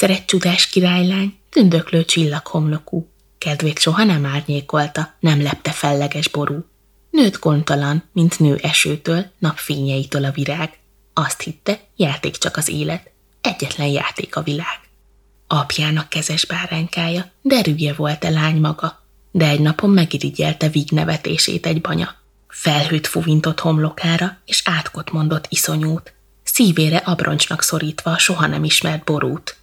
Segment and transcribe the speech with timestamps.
[0.00, 3.08] Egyszer egy csodás királylány, tündöklő csillaghomlokú,
[3.38, 6.64] kedvét soha nem árnyékolta, nem lepte felleges ború.
[7.10, 10.78] Nőtt kontalan, mint nő esőtől, napfényeitől a virág.
[11.14, 13.10] Azt hitte, játék csak az élet,
[13.40, 14.80] egyetlen játék a világ.
[15.46, 21.80] Apjának kezes báránykája, derűje volt a lány maga, de egy napon megirigyelte víg nevetését egy
[21.80, 22.14] banya.
[22.48, 29.58] Felhőt fuvintott homlokára, és átkot mondott iszonyút, szívére abroncsnak szorítva soha nem ismert borút.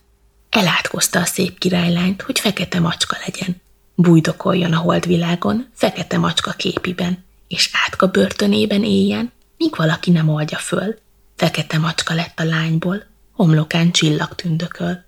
[0.57, 3.61] Elátkozta a szép királylányt, hogy fekete macska legyen.
[3.95, 10.99] Bújdokoljon a holdvilágon, fekete macska képiben, és átka börtönében éljen, míg valaki nem oldja föl.
[11.35, 15.05] Fekete macska lett a lányból, homlokán csillag tündököl.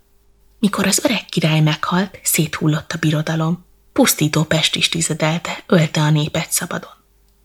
[0.59, 6.51] Mikor az öreg király meghalt, széthullott a birodalom, pusztító pest is tizedelte, ölte a népet
[6.51, 6.93] szabadon.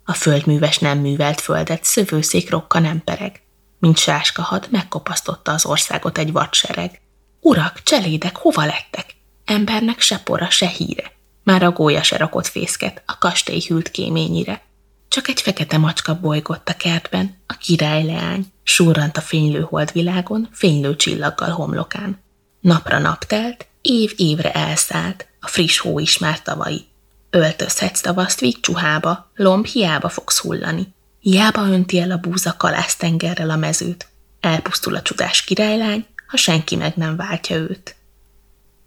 [0.05, 3.43] A földműves nem művelt földet, szövőszék rokka nem pereg.
[3.79, 7.03] Mint sáskahad, megkopasztotta az országot egy vadsereg.
[7.47, 9.15] Urak, cselédek, hova lettek?
[9.45, 11.13] Embernek se pora, se híre.
[11.43, 14.63] Már a gólya se rakott fészket, a kastély hűlt kéményire.
[15.09, 20.97] Csak egy fekete macska bolygott a kertben, a király leány, surrant a fénylő holdvilágon, fénylő
[20.97, 22.23] csillaggal homlokán.
[22.61, 26.85] Napra nap telt, év évre elszállt, a friss hó is már tavai.
[27.31, 30.95] Öltözhetsz tavaszt vígcsuhába, lomb hiába fogsz hullani.
[31.21, 34.09] Hiába önti el a búza kalásztengerrel a mezőt.
[34.41, 37.97] Elpusztul a csodás királylány, ha senki meg nem váltja őt.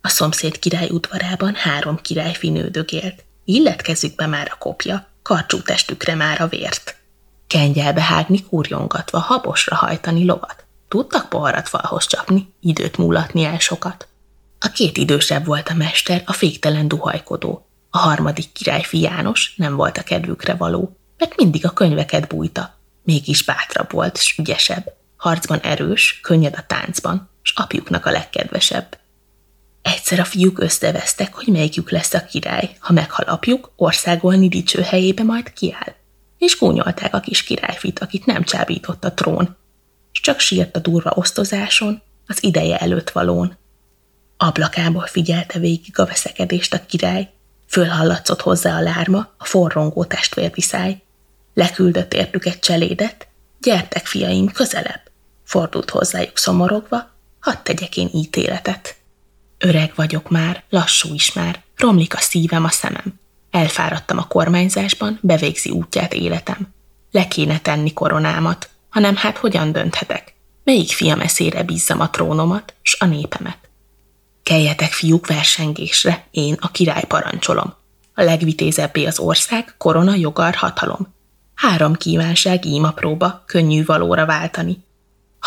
[0.01, 3.23] A szomszéd király udvarában három királyfi nődögélt.
[3.45, 6.95] Illetkezükbe már a kopja, karcsú testükre már a vért.
[7.47, 10.65] Kengyelbe hágni kurjongatva, habosra hajtani lovat.
[10.87, 14.07] Tudtak poharat falhoz csapni, időt múlatni el sokat.
[14.59, 17.67] A két idősebb volt a mester, a féktelen duhajkodó.
[17.89, 22.77] A harmadik királyfi János nem volt a kedvükre való, mert mindig a könyveket bújta.
[23.03, 24.95] Mégis bátrabb volt, s ügyesebb.
[25.17, 28.97] Harcban erős, könnyed a táncban, s apjuknak a legkedvesebb.
[29.81, 32.75] Egyszer a fiúk összevesztek, hogy melyikük lesz a király.
[32.79, 35.95] Ha meghal apjuk, országolni dicső helyébe majd kiáll.
[36.37, 39.55] És gúnyolták a kis királyfit, akit nem csábított a trón,
[40.11, 43.57] s csak sírt a durva osztozáson, az ideje előtt valón.
[44.37, 47.29] Ablakából figyelte végig a veszekedést a király,
[47.67, 51.01] fölhallatszott hozzá a lárma, a forrongó testvérviszály.
[51.53, 53.27] Leküldött értük egy cselédet,
[53.61, 55.01] gyertek fiaim, közelebb.
[55.43, 57.15] Fordult hozzájuk szomorogva,
[57.47, 58.95] hadd tegyek én ítéletet.
[59.57, 63.19] Öreg vagyok már, lassú is már, romlik a szívem, a szemem.
[63.51, 66.73] Elfáradtam a kormányzásban, bevégzi útját életem.
[67.11, 70.33] Le kéne tenni koronámat, hanem hát hogyan dönthetek?
[70.63, 73.57] Melyik fiam eszére bízzam a trónomat, s a népemet?
[74.43, 77.73] Keljetek fiúk versengésre, én a király parancsolom.
[78.13, 81.13] A legvitézebbé az ország, korona, jogar, hatalom.
[81.55, 84.85] Három kívánság íma próba, könnyű valóra váltani.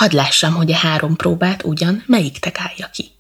[0.01, 3.11] Hadd lássam, hogy a három próbát ugyan melyik állja ki.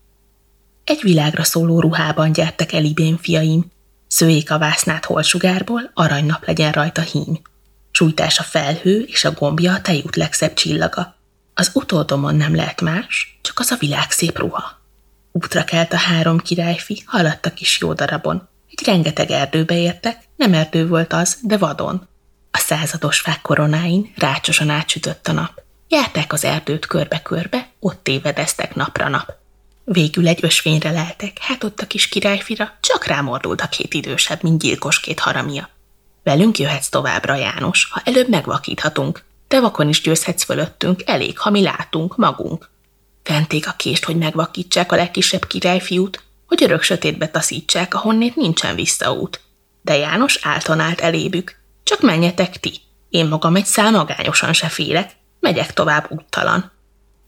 [0.84, 3.70] Egy világra szóló ruhában gyertek elibén fiaim,
[4.06, 7.40] szőjék a vásznát holsugárból, aranynap legyen rajta hím.
[7.90, 11.16] Sújtás a felhő és a gombja a tejút legszebb csillaga.
[11.54, 14.80] Az utódomon nem lehet más, csak az a világ szép ruha.
[15.32, 18.48] Útra kelt a három királyfi, haladt a kis jó darabon.
[18.70, 22.08] Egy rengeteg erdőbe értek, nem erdő volt az, de vadon.
[22.50, 25.68] A százados fák koronáin rácsosan átsütött a nap.
[25.92, 29.32] Járták az erdőt körbe-körbe, ott tévedeztek napra nap.
[29.84, 34.60] Végül egy ösvényre leltek, hát ott a kis királyfira csak rámordult a két idősebb, mint
[34.60, 35.68] gyilkos két haramia.
[36.22, 39.24] Velünk jöhetsz továbbra, János, ha előbb megvakíthatunk.
[39.48, 42.70] Te vakon is győzhetsz fölöttünk, elég, ha mi látunk, magunk.
[43.22, 49.40] Fenték a kést, hogy megvakítsák a legkisebb királyfiút, hogy örök sötétbe taszítsák, ahonnét nincsen visszaút.
[49.82, 51.60] De János állt elébük.
[51.82, 52.80] Csak menjetek ti.
[53.08, 56.70] Én magam egy szál magányosan se félek, megyek tovább úttalan.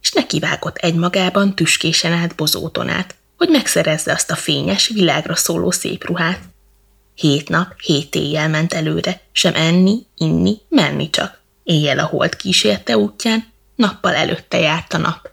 [0.02, 6.04] És nekivágott egymagában tüskésen át bozóton át, hogy megszerezze azt a fényes, világra szóló szép
[6.04, 6.40] ruhát.
[7.14, 11.40] Hét nap, hét éjjel ment előre, sem enni, inni, menni csak.
[11.62, 15.31] Éjjel a hold kísérte útján, nappal előtte járt a nap.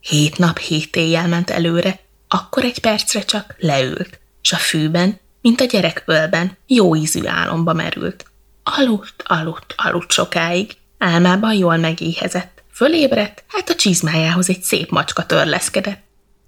[0.00, 5.60] Hét nap, hét éjjel ment előre, akkor egy percre csak leült, s a fűben, mint
[5.60, 8.24] a gyerek ölben, jó ízű álomba merült.
[8.62, 12.62] Aludt, aludt, aludt sokáig, álmában jól megéhezett.
[12.72, 16.02] Fölébredt, hát a csizmájához egy szép macska törleszkedett.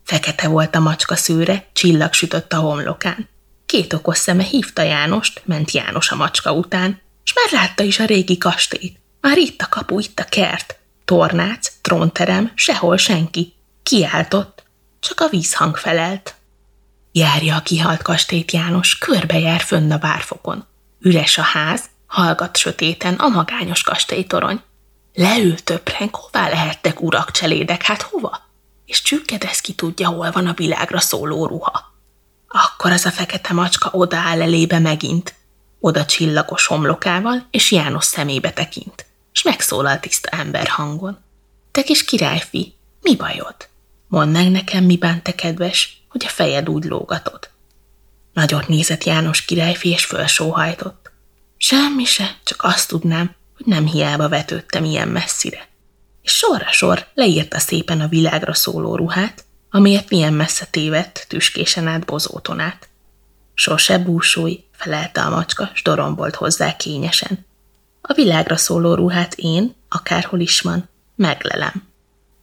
[0.04, 3.28] Fekete volt a macska szőre, csillag sütött a homlokán.
[3.66, 8.04] Két okos szeme hívta Jánost, ment János a macska után, s már látta is a
[8.04, 9.00] régi kastélyt.
[9.20, 10.78] Már itt a kapu, itt a kert.
[11.04, 13.52] Tornác, trónterem, sehol senki.
[13.82, 14.64] Kiáltott,
[15.00, 16.34] csak a vízhang felelt.
[17.12, 20.66] Járja a kihalt kastélyt János, körbejár fönn a várfokon.
[21.00, 21.84] Üres a ház,
[22.14, 24.62] hallgat sötéten a magányos kastélytorony.
[25.14, 28.42] Leül többrenk, hová lehettek urak cselédek, hát hova?
[28.86, 31.92] és csükkedez ki tudja, hol van a világra szóló ruha.
[32.48, 35.34] Akkor az a fekete macska odaáll elébe megint,
[35.80, 41.18] oda csillagos homlokával, és János szemébe tekint, és megszólal tiszta ember hangon.
[41.70, 43.56] Te kis királyfi, mi bajod?
[44.08, 47.50] Mondd meg nekem, mi bánt te kedves, hogy a fejed úgy lógatod.
[48.32, 51.03] Nagyot nézett János királyfi, és fölsóhajtott.
[51.56, 55.68] Semmi se, csak azt tudnám, hogy nem hiába vetődtem ilyen messzire.
[56.22, 62.04] És sorra sor leírta szépen a világra szóló ruhát, amiért milyen messze tévedt tüskésen át
[62.04, 62.88] bozóton át.
[63.54, 67.46] Sose búsulj, felelte a macska, s dorombolt hozzá kényesen.
[68.00, 71.88] A világra szóló ruhát én, akárhol is van, meglelem.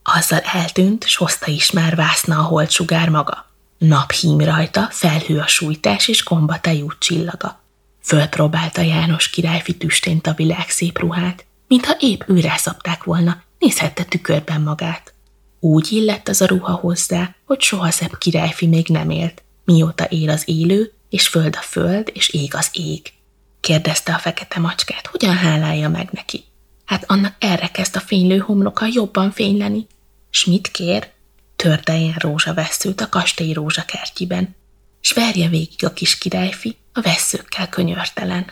[0.02, 3.50] Azzal eltűnt, s hozta is már vászna a holtsugár maga.
[3.78, 7.61] Naphím rajta, felhő a sújtás és gomba tejú csillaga.
[8.02, 14.60] Fölpróbálta János királyfi tüstént a világ szép ruhát, mintha épp őre szabták volna, nézhette tükörben
[14.60, 15.14] magát.
[15.60, 20.30] Úgy illett az a ruha hozzá, hogy soha szebb királyfi még nem élt, mióta él
[20.30, 23.12] az élő, és föld a föld, és ég az ég.
[23.60, 26.44] Kérdezte a fekete macskát, hogyan hálálja meg neki.
[26.84, 29.86] Hát annak erre kezd a fénylő homloka jobban fényleni.
[30.30, 31.10] S mit kér?
[31.56, 34.56] Tördeljen rózsaveszőt a kastély rózsakertjiben,
[35.02, 38.50] s verje végig a kis királyfi a veszőkkel könyörtelen.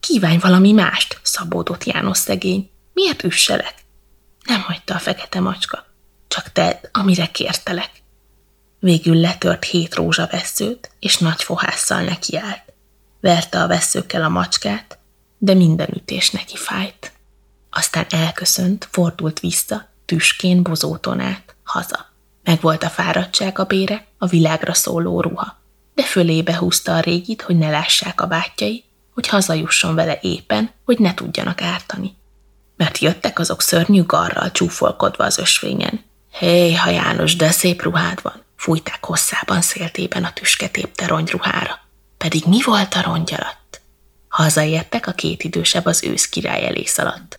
[0.00, 2.70] Kívánj valami mást, szabódott János szegény.
[2.92, 3.74] Miért üsselek?
[4.44, 5.86] Nem hagyta a fekete macska.
[6.28, 7.90] Csak tedd, amire kértelek.
[8.78, 12.72] Végül letört hét rózsaveszőt, és nagy fohásszal nekiállt.
[13.20, 14.98] Verte a veszőkkel a macskát,
[15.38, 17.12] de minden ütés neki fájt.
[17.70, 22.06] Aztán elköszönt, fordult vissza, tüskén bozóton át, haza.
[22.44, 25.59] Megvolt a fáradtság a bére, a világra szóló ruha.
[26.00, 30.98] De fölébe húzta a régit, hogy ne lássák a bátyai, hogy hazajusson vele éppen, hogy
[30.98, 32.16] ne tudjanak ártani.
[32.76, 36.04] Mert jöttek azok szörnyű garral csúfolkodva az ösvényen.
[36.32, 38.42] Hé, ha János, de szép ruhád van!
[38.56, 41.78] Fújták hosszában széltében a tüsketépte rongyruhára.
[42.18, 43.80] Pedig mi volt a rongy alatt?
[44.28, 47.38] Hazaértek, a két idősebb az ősz király elé szaladt.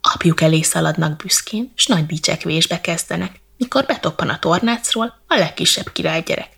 [0.00, 6.57] Apjuk elé szaladnak büszkén, s nagy dicsekvésbe kezdenek, mikor betoppan a tornácról a legkisebb királygyerek.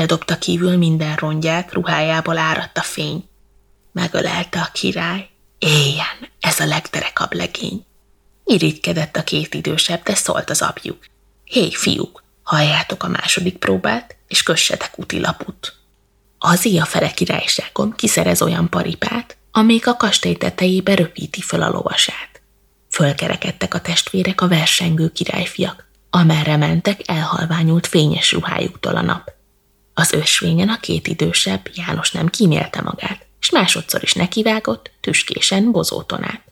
[0.00, 3.28] Ledobta kívül minden rongyát, ruhájából áradt a fény.
[3.92, 5.28] Megölelte a király.
[5.58, 7.84] Éljen, ez a legderekabb legény.
[8.44, 11.04] Irítkedett a két idősebb, de szólt az apjuk.
[11.44, 15.76] Hé, fiúk, halljátok a második próbát, és kössetek utilaput.
[16.38, 22.40] Az a fele királyságon kiszerez olyan paripát, amíg a kastély tetejébe röpíti föl a lovasát.
[22.88, 29.38] Fölkerekedtek a testvérek a versengő királyfiak, amerre mentek elhalványult fényes ruhájuktól a nap.
[30.00, 36.24] Az ösvényen a két idősebb János nem kímélte magát, és másodszor is nekivágott, tüskésen, bozóton
[36.24, 36.44] át.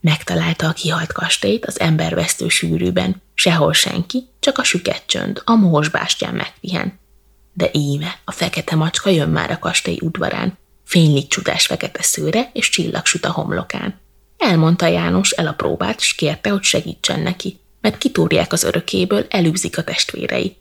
[0.00, 5.90] Megtalálta a kihalt kastélyt az embervesztő sűrűben, sehol senki, csak a süket csönd, a mohos
[5.90, 6.98] megpihen.
[7.52, 12.68] De íme, a fekete macska jön már a kastély udvarán, fénylik csodás fekete szőre és
[12.68, 14.00] csillagsüt a homlokán.
[14.38, 19.78] Elmondta János el a próbát, és kérte, hogy segítsen neki, mert kitúrják az örökéből, elűzik
[19.78, 20.56] a testvérei.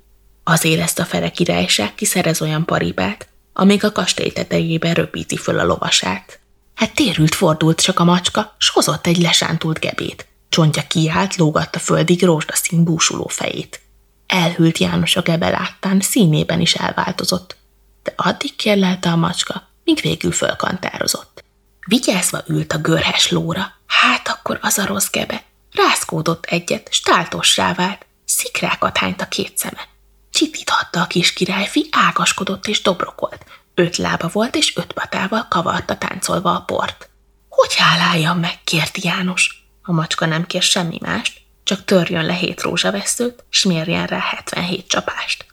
[0.49, 5.65] Azért ezt a fele királyság kiszerez olyan paribát, amíg a kastély tetejében röpíti föl a
[5.65, 6.39] lovasát.
[6.75, 10.27] Hát térült fordult csak a macska, s hozott egy lesántult gebét.
[10.49, 13.81] Csontja kiállt, lógatta földig rózsdaszín búsuló fejét.
[14.27, 17.55] Elhűlt János a gebe láttán, színében is elváltozott.
[18.03, 21.43] De addig kérlelte a macska, míg végül fölkantározott.
[21.87, 25.43] Vigyázva ült a görhes lóra, hát akkor az a rossz gebe.
[25.71, 29.97] Rászkódott egyet, stáltossá vált, szikrákat hányt a két szeme.
[30.39, 33.45] Csitíthatta a kis királyfi, ágaskodott és dobrokolt.
[33.73, 37.09] Öt lába volt, és öt patával kavarta táncolva a port.
[37.49, 39.67] Hogy háláljam meg, kérti János.
[39.81, 44.87] A macska nem kér semmi mást, csak törjön le hét rózsaveszőt, s mérjen rá 77
[44.87, 45.45] csapást.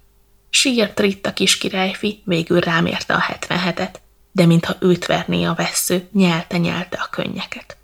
[0.50, 3.94] Sírt ritt a kis királyfi, végül rámérte a 77-et,
[4.32, 7.76] de mintha őt verné a vesző, nyelte-nyelte a könnyeket.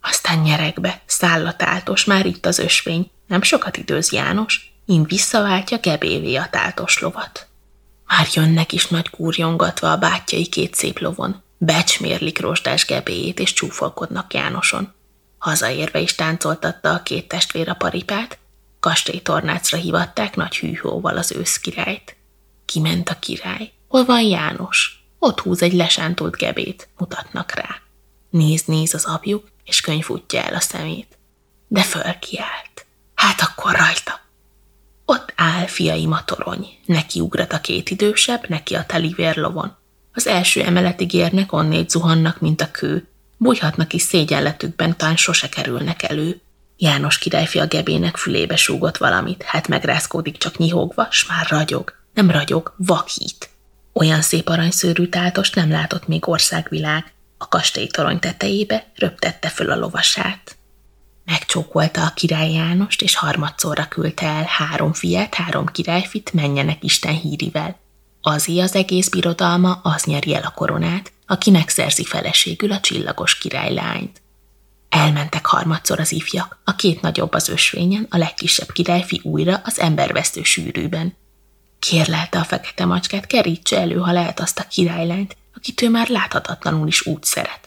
[0.00, 6.48] Aztán nyerekbe, szállatáltos, már itt az ösvény, nem sokat időz János, Én visszaváltja gebévé a
[6.50, 7.46] táltos lovat.
[8.06, 14.34] Már jönnek is nagy kúrjongatva a bátyai két szép lovon, becsmérlik rostás gebéjét és csúfolkodnak
[14.34, 14.92] Jánoson.
[15.38, 18.38] Hazaérve is táncoltatta a két testvér a paripát,
[18.80, 22.16] kastélytornácra hivatták nagy hűhóval az őszkirályt.
[22.64, 23.72] Kiment a király.
[23.88, 25.04] Hol van János?
[25.18, 27.80] Ott húz egy lesántult gebét, mutatnak rá.
[28.30, 31.18] Néz-néz az apjuk, és könyvútja el a szemét.
[31.68, 32.86] De fölkiált.
[33.14, 34.23] Hát akkor rajta.
[35.04, 36.66] Ott áll fiaim a torony.
[36.86, 39.76] Neki ugrat a két idősebb, neki a telivérlovon.
[40.12, 43.08] Az első emeletig érnek, onnét zuhannak, mint a kő.
[43.36, 46.40] Bújhatnak is szégyenletükben, talán sose kerülnek elő.
[46.76, 51.92] János királyfi a gebének fülébe súgott valamit, hát megrázkódik csak nyihogva, s már ragyog.
[52.14, 53.48] Nem ragyog, vakít.
[53.92, 57.12] Olyan szép aranyszőrű táltost nem látott még országvilág.
[57.38, 60.56] A kastélytorony tetejébe röptette föl a lovasát.
[61.24, 67.78] Megcsókolta a király Jánost, és harmadszorra küldte el három fiát, három királyfit, menjenek Isten hírivel.
[68.20, 74.22] Azé az egész birodalma, az nyeri el a koronát, aki megszerzi feleségül a csillagos királylányt.
[74.88, 80.42] Elmentek harmadszor az ifjak, a két nagyobb az ösvényen, a legkisebb királyfi újra az embervesztő
[80.42, 81.16] sűrűben.
[81.78, 86.86] Kérlelte a fekete macskát, kerítse elő, ha lehet azt a királylányt, akit ő már láthatatlanul
[86.86, 87.63] is úgy szeret.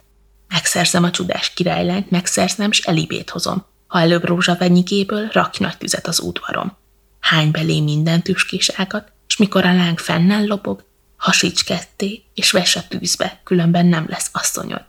[0.48, 3.66] Megszerzem a csodás királylányt, megszerzem, s elibét hozom.
[3.88, 6.78] Ha előbb rózsavenyikéből, rakj nagy tüzet az udvarom.
[7.20, 10.84] Hány belé minden tüskés ágat, s mikor a láng fennen lobog,
[11.18, 14.84] hasíts ketté, és vess a tűzbe, különben nem lesz asszonyod.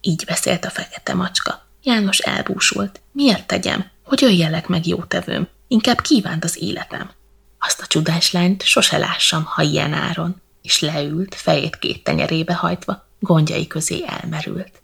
[0.00, 1.66] Így beszélt a fekete macska.
[1.82, 3.00] János elbúsult.
[3.12, 3.90] Miért tegyem?
[4.02, 5.48] Hogy öljelek meg jó tevőm?
[5.68, 7.10] Inkább kívánt az életem.
[7.58, 10.42] Azt a csodás lányt sose lássam, ha ilyen áron.
[10.62, 14.82] És leült, fejét két tenyerébe hajtva, gondjai közé elmerült.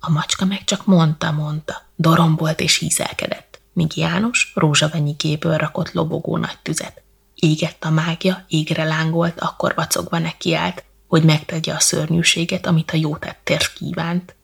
[0.00, 7.02] A macska meg csak mondta-mondta, dorombolt és hízelkedett, míg János rózsavenyikéből rakott lobogó nagy tüzet.
[7.34, 13.16] Égett a mágja, égre lángolt, akkor vacogva nekiállt, hogy megtegye a szörnyűséget, amit a jó
[13.16, 14.36] tettér kívánt.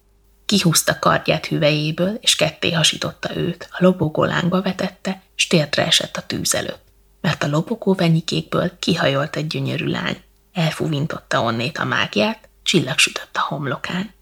[0.46, 6.26] Kihúzta kardját hüvejéből, és ketté hasította őt, a lobogó lángba vetette, s térdre esett a
[6.26, 6.84] tűz előtt,
[7.20, 10.23] mert a lobogó venyikékből kihajolt egy gyönyörű lány.
[10.52, 14.12] Elfúvintotta onnét a mágiát, csillag sütött a homlokán.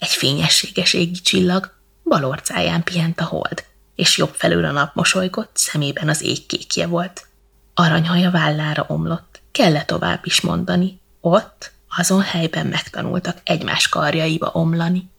[0.00, 3.64] Egy fényességes égi csillag, bal orcáján pihent a hold,
[3.94, 7.26] és jobb felül a nap mosolygott, szemében az ég kékje volt.
[7.74, 11.00] Aranyhaja vállára omlott, kell tovább is mondani.
[11.20, 15.10] Ott, azon helyben megtanultak egymás karjaiba omlani.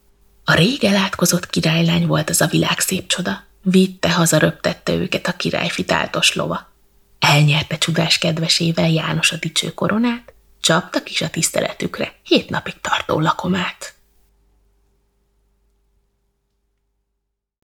[0.43, 3.43] A rég elátkozott királylány volt az a világ szép csoda.
[3.61, 6.71] Vitte haza röptette őket a király fitáltos lova.
[7.19, 13.93] Elnyerte csodás kedvesével János a dicső koronát, csaptak is a tiszteletükre hét napig tartó lakomát.